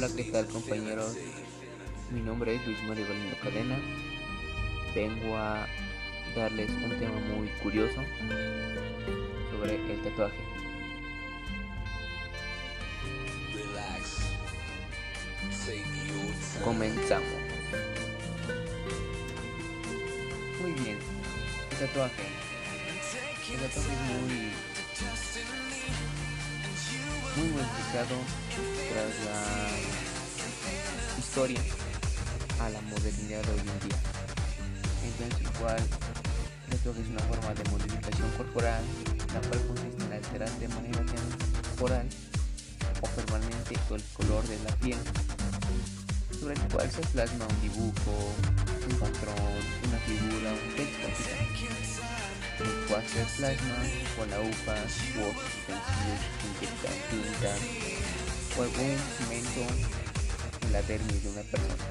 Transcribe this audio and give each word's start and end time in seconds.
Hola, 0.00 0.10
¿qué 0.14 0.22
tal 0.30 0.46
compañeros? 0.46 1.16
Mi 2.12 2.20
nombre 2.20 2.54
es 2.54 2.64
Luis 2.64 2.80
Mario 2.84 3.04
Galindo 3.08 3.36
Cadena. 3.42 3.80
Vengo 4.94 5.36
a 5.36 5.66
darles 6.36 6.70
un 6.70 6.96
tema 7.00 7.18
muy 7.34 7.48
curioso 7.60 8.00
sobre 9.50 9.74
el 9.74 10.00
tatuaje. 10.04 10.36
Comenzamos. 16.62 17.26
Muy 20.62 20.72
bien, 20.74 20.98
el 21.72 21.76
tatuaje. 21.76 22.22
El 23.52 23.58
tatuaje 23.58 23.92
es 23.92 24.22
muy 24.22 24.52
muy 27.38 27.48
modificado 27.50 28.16
tras 28.90 29.14
la 29.24 29.40
historia 31.18 31.60
a 32.60 32.68
la 32.70 32.80
modernidad 32.82 33.42
de 33.42 33.52
hoy 33.52 33.60
en 33.60 33.88
día. 33.88 33.98
Entonces 35.04 35.54
igual 35.54 35.78
el 35.78 36.76
tatuaje 36.76 37.00
es 37.00 37.08
una 37.08 37.20
forma 37.20 37.54
de 37.54 37.70
modificación 37.70 38.30
corporal, 38.36 38.82
la 39.32 39.40
cual 39.40 39.66
consiste 39.68 40.04
en 40.04 40.12
alterar 40.12 40.50
de 40.58 40.68
manera 40.68 41.04
temporal 41.06 42.08
o 43.00 43.06
permanente 43.06 43.74
el 43.90 44.02
color 44.14 44.44
de 44.48 44.58
la 44.64 44.74
piel, 44.76 44.98
sobre 46.40 46.54
el 46.54 46.60
cual 46.72 46.90
se 46.90 47.02
plasma 47.12 47.46
un 47.46 47.60
dibujo, 47.60 48.34
un 48.90 48.96
patrón, 48.98 49.62
una 49.86 49.98
figura, 49.98 50.50
un 50.52 50.74
texto 50.74 51.97
el 52.60 53.08
se 53.08 53.24
plasma 53.36 53.76
con 54.16 54.32
agujas 54.32 54.96
u 55.16 55.20
otros 55.28 55.50
utensilios 55.62 56.22
inyectan 56.44 56.96
tinta 57.10 57.54
o 58.56 58.62
algún 58.62 58.96
cemento 59.16 59.62
en 60.62 60.72
la 60.72 60.82
dermis 60.82 61.22
de 61.22 61.30
una 61.30 61.42
persona. 61.42 61.84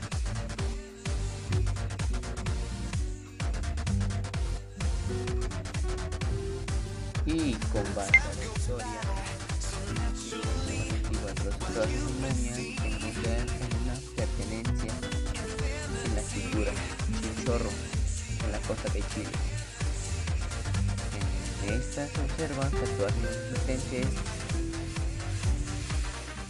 Y 7.25 7.53
con 7.53 7.95
base 7.95 8.17
a 8.17 8.33
la 8.33 8.45
historia, 8.45 9.01
tatuajes 11.77 11.95
en 11.95 12.21
momias 12.21 12.57
encuentran 12.57 13.47
en 13.49 13.71
una 13.83 13.95
pertenencia 14.15 14.93
en 16.05 16.15
la 16.15 16.21
de 17.21 17.27
un 17.27 17.45
zorro 17.45 17.69
en 18.45 18.51
la 18.51 18.59
costa 18.59 18.89
de 18.93 19.03
Chile. 19.13 19.56
Observan 22.37 22.69
tatuajes 22.69 23.49
existentes 23.51 24.05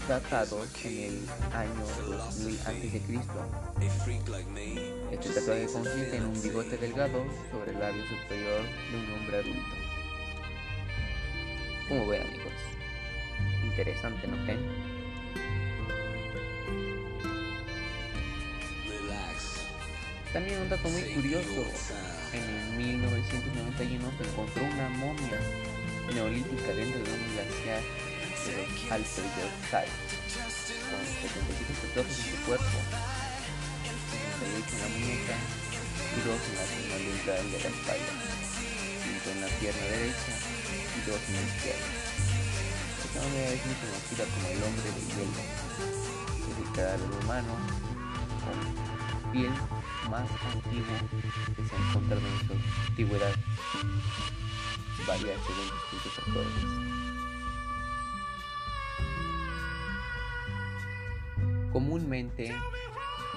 datados 0.10 0.68
en 0.84 0.98
el 0.98 1.30
año 1.54 1.86
2000 2.10 2.60
a.C. 2.60 3.02
Este 5.14 5.30
tatuaje 5.30 5.66
consiste 5.72 6.18
en 6.18 6.26
un 6.26 6.44
bigote 6.44 6.76
delgado 6.76 7.24
sobre 7.54 7.72
el 7.72 7.80
labio 7.80 8.04
superior 8.06 8.64
de 8.92 8.98
un 8.98 9.14
hombre 9.14 9.38
adulto. 9.38 9.76
Como 11.88 12.06
ven 12.08 12.22
amigos, 12.22 12.52
interesante, 13.64 14.28
¿no? 14.28 14.36
También 20.34 20.62
un 20.62 20.70
dato 20.70 20.90
muy 20.90 21.02
curioso, 21.02 21.66
en 22.34 22.78
1991 22.78 24.12
se 24.18 24.24
encontró 24.30 24.66
una 24.66 24.90
momia 24.90 25.40
neolítica 26.14 26.74
dentro 26.74 27.04
de 27.04 27.12
un 27.12 27.24
glaciar 27.34 27.82
de 28.46 28.52
los 28.58 28.92
Alpes 28.92 29.16
de 29.18 29.44
Oxide, 29.44 29.92
con 30.88 31.02
77 31.04 31.74
tatuajes 31.82 32.18
en 32.18 32.26
su 32.32 32.38
cuerpo, 32.48 32.78
68 34.38 34.72
en 34.72 34.82
la 34.82 34.90
muñeca 34.96 35.36
y 36.16 36.20
2 36.24 36.32
en 36.32 36.56
la 36.56 36.66
zona 36.68 36.96
ventral 36.98 37.44
de 37.52 37.60
la 37.60 37.70
espalda, 37.76 38.14
5 39.04 39.30
en 39.32 39.42
la 39.42 39.50
pierna 39.60 39.86
derecha 39.92 40.34
y 40.96 41.00
2 41.04 41.20
en 41.28 41.34
la 41.36 41.44
izquierda. 41.44 41.90
Esta 43.04 43.20
momia 43.22 43.44
es 43.52 43.62
muy 43.66 43.76
conocida 43.76 44.24
como 44.32 44.48
el 44.48 44.64
hombre 44.64 44.88
de 44.96 45.02
hielo, 45.12 45.42
es 46.48 46.56
el 46.56 46.70
cadáver 46.72 47.12
humano 47.24 47.54
con 48.48 48.58
piel 49.32 49.52
más 50.10 50.30
antiguo 50.56 50.96
que 51.56 51.62
se 51.68 51.76
ha 51.76 51.80
encontrado 51.90 52.24
en 52.24 52.48
su 52.48 52.54
antigüedad. 52.88 53.36
Varía 55.06 55.36
según 55.46 55.70
distintos 55.92 56.28
autores. 56.28 56.88
Comúnmente, 61.72 62.56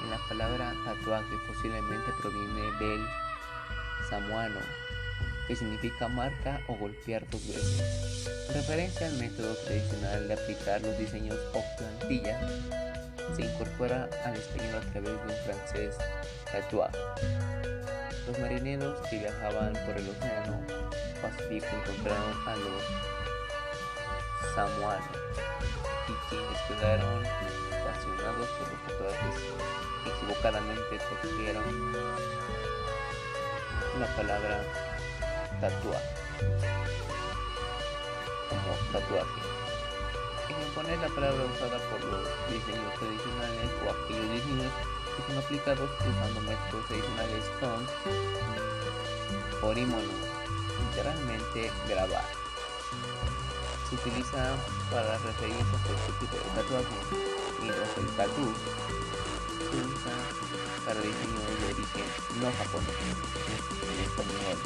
la 0.08 0.18
palabra 0.28 0.72
tatuaje 0.84 1.36
posiblemente 1.46 2.12
proviene 2.20 2.62
del 2.78 3.06
samuano, 4.08 4.60
que 5.46 5.56
significa 5.56 6.08
marca 6.08 6.60
o 6.68 6.76
golpear 6.76 7.28
dos 7.28 7.46
veces, 7.46 8.26
en 8.48 8.54
referencia 8.54 9.06
al 9.08 9.18
método 9.18 9.54
tradicional 9.56 10.28
de 10.28 10.34
aplicar 10.34 10.80
los 10.80 10.98
diseños 10.98 11.36
o 11.52 11.62
plantillas 11.76 12.40
se 13.36 13.42
incorpora 13.42 14.08
al 14.24 14.34
español 14.34 14.76
a 14.76 14.92
través 14.92 15.10
de 15.10 15.34
un 15.34 15.44
francés 15.44 15.96
tatuado. 16.50 16.98
Los 18.26 18.38
marineros 18.38 19.06
que 19.08 19.18
viajaban 19.18 19.72
por 19.86 19.96
el 19.96 20.08
océano 20.08 20.89
Pacífico 21.22 21.66
encontraron 21.66 22.48
a 22.48 22.56
los 22.56 22.82
samoanos 24.54 25.06
y 26.08 26.12
quienes 26.28 26.60
quedaron 26.62 27.26
apasionados 27.26 28.48
por 28.48 28.66
los 28.68 28.80
tatuajes 28.86 29.36
equivocadamente 30.06 30.98
trajeron 30.98 31.92
la 33.98 34.06
palabra 34.16 34.62
tatuaje 35.60 36.20
como 38.48 38.74
tatuaje. 38.92 39.40
Poner 40.74 40.98
la 40.98 41.08
palabra 41.08 41.44
usada 41.44 41.78
por 41.90 42.02
los 42.04 42.24
diseños 42.48 42.94
tradicionales 42.94 43.70
o 43.84 43.90
aquellos 43.90 44.30
diseños 44.30 44.72
que 45.16 45.20
son 45.26 45.38
aplicados 45.42 45.90
usando 46.00 46.40
métodos 46.40 46.86
tradicionales 46.86 47.44
son 47.60 47.80
orímono, 49.62 50.12
literalmente 50.90 51.70
grabar. 51.88 52.24
Se 53.88 53.94
utiliza 53.96 54.56
para 54.90 55.18
referirse 55.18 55.62
a 55.62 55.92
este 55.94 56.12
tipo 56.20 56.36
de 56.36 56.50
tatuaje, 56.54 56.96
mientras 57.62 57.88
el 57.98 58.06
tatu 58.16 58.52
se 59.70 59.76
usa 59.86 60.14
para 60.84 61.00
diseños 61.00 61.46
de 61.60 61.66
origen 61.74 62.06
no 62.40 62.50
japonés, 62.52 62.96
en 63.82 64.00
español 64.04 64.58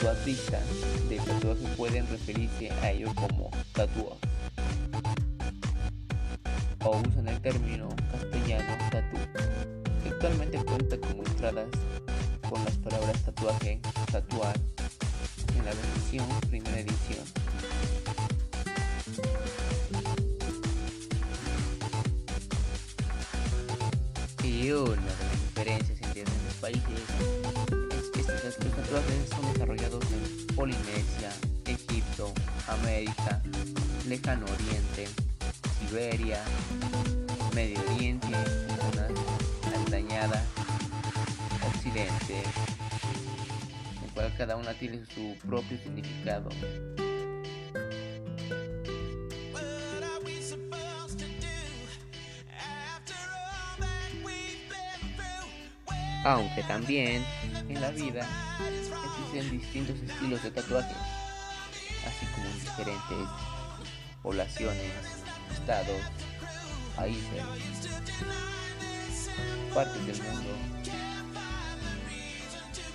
tatuatistas 0.00 0.64
de 1.08 1.16
tatuaje 1.18 1.76
pueden 1.76 2.06
referirse 2.08 2.70
a 2.70 2.90
ello 2.90 3.12
como 3.14 3.50
tatuaje 3.72 4.18
o 6.84 6.90
usan 7.06 7.28
el 7.28 7.40
término 7.42 7.88
castellano 8.10 8.78
tatu 8.90 9.16
que 10.02 10.08
actualmente 10.08 10.58
cuenta 10.64 10.98
como 10.98 11.22
entradas 11.22 11.68
con 12.50 12.64
las 12.64 12.76
palabras 12.78 13.22
tatuaje, 13.22 13.80
tatuar 14.10 14.58
en 15.56 15.64
la 15.64 15.72
versión 15.72 16.26
primera 16.50 16.80
edición. 16.80 17.24
Y 24.42 24.72
una 24.72 24.90
de 24.90 24.96
las 24.96 25.40
diferencias 25.42 26.02
entre 26.02 26.24
los 26.24 26.54
países 26.60 27.00
los 28.44 28.56
tatuajes 28.56 29.28
son 29.28 29.52
desarrollados 29.52 30.04
en 30.10 30.56
Polinesia, 30.56 31.32
Egipto, 31.66 32.32
América, 32.66 33.40
Lejano 34.08 34.46
Oriente, 34.46 35.08
Siberia, 35.78 36.42
Medio 37.54 37.80
Oriente, 37.94 38.26
zonas 38.76 40.59
Occidente, 41.90 42.42
en 44.00 44.08
cual 44.14 44.32
cada 44.38 44.54
una 44.54 44.72
tiene 44.74 45.04
su 45.12 45.36
propio 45.44 45.76
significado. 45.78 46.48
Aunque 56.24 56.62
también 56.62 57.24
en 57.68 57.80
la 57.80 57.90
vida 57.90 58.24
existen 59.04 59.58
distintos 59.58 59.96
estilos 60.00 60.42
de 60.44 60.50
tatuaje, 60.52 60.94
así 62.06 62.26
como 62.32 62.46
en 62.46 62.60
diferentes 62.60 63.28
poblaciones, 64.22 64.92
estados, 65.52 66.02
países, 66.94 67.42
partes 69.74 70.06
del 70.06 70.22
mundo, 70.22 70.50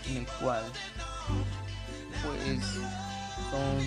en 0.10 0.18
el 0.18 0.28
cual 0.40 0.64
pues 2.24 2.64
son 3.52 3.82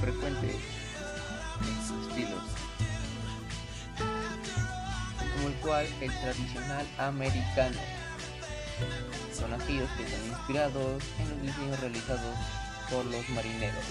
frecuentes 0.00 0.56
estilos, 2.08 2.42
como 5.34 5.48
el 5.48 5.54
cual 5.54 5.86
el 6.00 6.10
tradicional 6.20 6.86
americano. 6.98 7.78
Son 9.36 9.52
aquellos 9.52 9.90
que 9.92 10.04
están 10.04 10.26
inspirados 10.26 11.02
en 11.18 11.30
los 11.30 11.42
diseños 11.42 11.80
realizados 11.80 12.36
por 12.90 13.04
los 13.06 13.28
marineros. 13.30 13.84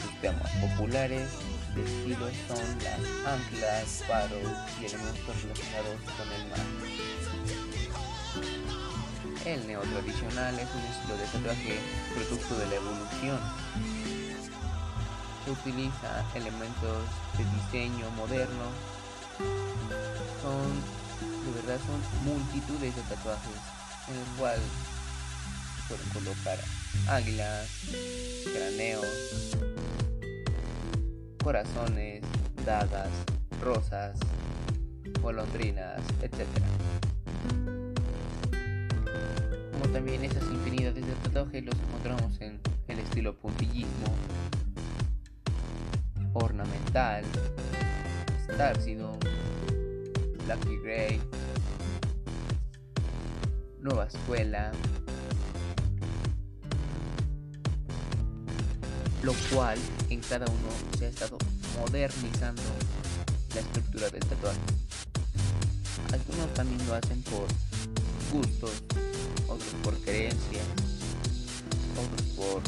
Sus 0.00 0.20
temas 0.20 0.50
populares 0.52 1.28
de 1.74 1.82
estilo 1.82 2.28
son 2.48 2.78
las 2.84 3.00
anclas, 3.26 4.04
faros 4.06 4.48
y 4.80 4.84
elementos 4.84 5.42
relacionados 5.42 6.00
con 6.16 6.32
el 6.32 6.48
mar. 6.50 7.23
El 9.44 9.66
neotradicional 9.66 10.58
es 10.58 10.68
un 10.74 10.80
estilo 10.80 11.18
de 11.18 11.26
tatuaje 11.26 11.78
producto 12.14 12.56
de 12.56 12.66
la 12.66 12.74
evolución. 12.76 13.38
Se 15.44 15.50
utiliza 15.50 16.24
elementos 16.34 17.04
de 17.36 17.44
diseño 17.44 18.10
moderno. 18.12 18.64
Son, 20.40 20.72
de 21.44 21.60
verdad, 21.60 21.78
son 21.84 22.32
multitudes 22.32 22.96
de 22.96 23.02
tatuajes 23.02 23.60
en 24.08 24.16
el 24.16 24.38
cual 24.38 24.58
pueden 25.88 26.08
colocar 26.08 26.58
águilas, 27.08 27.68
craneos, 28.50 29.56
corazones, 31.42 32.22
dagas, 32.64 33.10
rosas, 33.60 34.18
golondrinas, 35.20 36.00
etc. 36.22 36.46
También 39.94 40.24
esas 40.24 40.42
infinidades 40.50 41.06
de 41.06 41.12
tatuajes 41.22 41.64
los 41.64 41.74
encontramos 41.76 42.40
en 42.40 42.60
el 42.88 42.98
estilo 42.98 43.32
puntillismo, 43.36 44.12
ornamental, 46.32 47.22
Starcidum, 48.42 49.16
Lucky 50.48 50.76
Gray, 50.82 51.22
Nueva 53.78 54.06
Escuela, 54.06 54.72
lo 59.22 59.32
cual 59.52 59.78
en 60.10 60.20
cada 60.22 60.46
uno 60.46 60.98
se 60.98 61.06
ha 61.06 61.08
estado 61.08 61.38
modernizando 61.78 62.62
la 63.54 63.60
estructura 63.60 64.10
del 64.10 64.24
tatuaje. 64.26 64.58
Algunos 66.12 66.52
también 66.54 66.84
lo 66.88 66.94
hacen 66.94 67.22
por 67.22 67.46
gustos, 68.32 68.82
por 69.82 69.96
creencias, 70.00 70.64
otros 71.96 72.28
por 72.36 72.62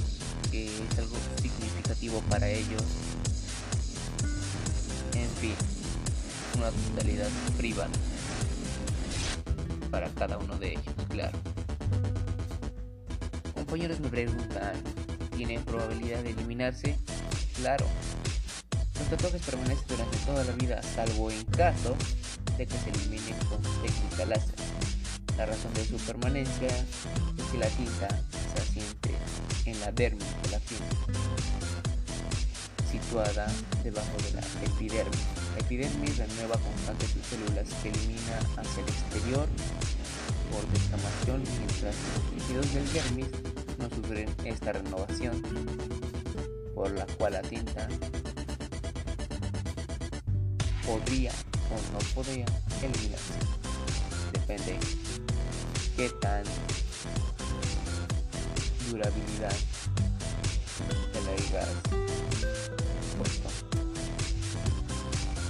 que 0.51 0.67
es 0.67 0.99
algo 0.99 1.17
significativo 1.41 2.21
para 2.31 2.49
ellos. 2.49 2.83
En 5.15 5.31
fin, 5.41 5.55
una 6.57 6.71
totalidad 6.71 7.29
privada 7.57 7.91
para 9.91 10.09
cada 10.11 10.39
uno 10.39 10.57
de 10.59 10.73
ellos, 10.73 10.95
claro. 11.09 11.39
Compañeros 13.55 14.01
me 14.01 14.09
preguntan 14.09 14.83
tienen 15.37 15.63
probabilidad 15.65 16.23
de 16.23 16.31
eliminarse? 16.31 16.97
Claro. 17.57 17.87
Los 18.99 19.09
tatuajes 19.11 19.43
permanecen 19.43 19.87
durante 19.87 20.17
toda 20.19 20.45
la 20.45 20.53
vida, 20.53 20.83
salvo 20.83 21.31
en 21.31 21.45
caso 21.45 21.95
de 22.57 22.67
que 22.67 22.79
se 22.79 22.91
eliminen 22.91 23.37
con 23.51 23.61
técnica 23.83 24.25
láser. 24.25 24.76
La 25.37 25.45
razón 25.45 25.73
de 25.75 25.85
su 25.85 25.97
permanencia 25.99 26.69
es 26.69 27.45
que 27.53 27.59
la 27.59 27.67
tinta 27.69 28.09
se 28.55 28.63
asiente 28.63 29.11
en 29.67 29.79
la 29.81 29.93
dermis 29.93 30.27
de 30.43 30.51
la 30.51 30.59
piel, 30.61 30.81
situada 32.91 33.47
debajo 33.85 34.17
de 34.25 34.33
la 34.33 34.41
epidermis. 34.65 35.21
La 35.55 35.61
epidermis 35.61 36.17
renueva 36.17 36.57
constante 36.57 37.07
sus 37.09 37.27
células 37.27 37.69
que 37.83 37.91
elimina 37.91 38.39
hacia 38.57 38.83
el 38.83 38.89
exterior 38.89 39.47
por 40.51 40.67
descamación 40.73 41.43
mientras 41.59 41.95
los 42.15 42.35
líquidos 42.35 42.73
del 42.73 42.93
dermis 42.95 43.29
no 43.79 43.91
sufren 43.91 44.35
esta 44.45 44.73
renovación, 44.73 45.43
por 46.75 46.91
la 46.93 47.05
cual 47.19 47.35
la 47.35 47.43
tinta 47.43 47.89
podría 50.87 51.33
o 51.71 51.93
no 51.93 51.99
podría 52.15 52.47
eliminarse. 52.83 53.35
Depende 54.33 54.79
qué 55.97 56.11
tan 56.21 56.45
durabilidad 58.91 59.57
de 61.13 61.21
la 61.25 61.33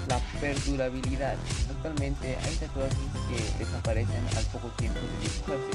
La 0.09 0.21
perdurabilidad. 0.41 1.37
Actualmente 1.69 2.39
hay 2.45 2.55
tatuajes 2.57 2.97
que 3.29 3.65
desaparecen 3.65 4.25
al 4.37 4.45
poco 4.45 4.69
tiempo 4.79 5.01
de 5.01 5.29
dibujarse 5.29 5.75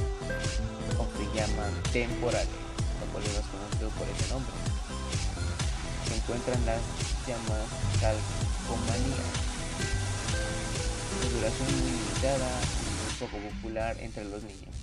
o 0.98 1.06
se 1.18 1.26
llaman 1.36 1.74
temporales, 1.92 2.48
lo 3.02 3.90
por 3.90 4.08
ese 4.08 4.30
nombre. 4.32 4.54
Se 6.08 6.16
encuentran 6.16 6.66
las 6.66 6.82
llamas 7.28 7.68
calcomanía, 8.00 9.24
de 11.22 11.30
duración 11.30 11.68
muy 11.82 11.92
limitada 11.92 12.81
poco 13.22 13.38
popular 13.38 13.96
entre 14.00 14.26
los 14.26 14.42
niños. 14.44 14.76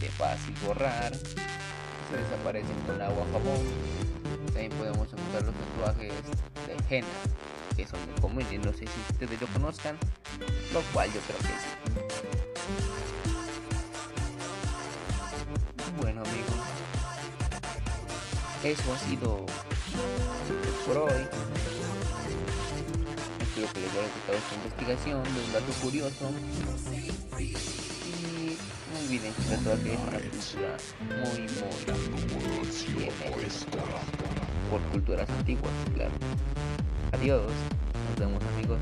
De 0.00 0.08
fácil 0.10 0.54
borrar, 0.64 1.12
se 1.16 2.16
desaparecen 2.16 2.76
con 2.86 3.02
agua 3.02 3.26
jabón. 3.32 3.66
También 4.46 4.70
podemos 4.72 5.12
encontrar 5.12 5.42
los 5.42 5.54
tatuajes 5.54 6.12
de 6.66 6.96
henna, 6.96 7.08
que 7.76 7.86
son 7.86 7.98
muy 8.06 8.20
comunes, 8.20 8.64
no 8.64 8.72
sé 8.72 8.86
si 8.86 9.00
ustedes 9.10 9.40
lo 9.40 9.48
conozcan, 9.48 9.98
lo 10.72 10.80
cual 10.92 11.12
yo 11.12 11.20
creo 11.22 11.38
que 11.38 11.46
sí. 11.46 11.70
Bueno 16.00 16.20
amigos, 16.20 16.54
eso 18.62 18.94
ha 18.94 18.98
sido 18.98 19.44
por 20.86 20.98
hoy. 20.98 21.26
Espero 23.58 23.72
que 23.72 23.80
les 23.80 23.90
haya 23.90 24.02
gustado 24.14 24.38
esta 24.38 24.54
investigación 24.54 25.24
de 25.24 25.40
un 25.44 25.52
dato 25.52 25.72
curioso. 25.82 26.30
Y 27.40 28.56
no 28.92 28.98
olviden 29.00 29.34
que 29.34 29.42
el 29.42 29.48
tatuaje 29.48 29.94
es 29.94 29.98
una 29.98 30.18
cultura 30.20 30.76
muy, 31.10 31.40
muy 31.42 31.82
bien 32.94 33.12
por 34.70 34.80
culturas 34.92 35.28
antiguas, 35.30 35.72
claro. 35.92 36.12
Adiós, 37.12 37.50
nos 38.10 38.16
vemos 38.16 38.42
amigos. 38.54 38.78